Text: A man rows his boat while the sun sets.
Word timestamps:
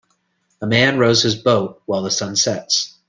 A 0.63 0.65
man 0.65 0.97
rows 0.97 1.21
his 1.21 1.35
boat 1.35 1.83
while 1.85 2.01
the 2.01 2.09
sun 2.09 2.35
sets. 2.35 2.97